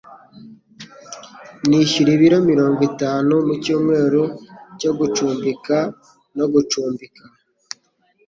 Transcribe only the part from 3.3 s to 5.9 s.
mucyumweru cyo gucumbika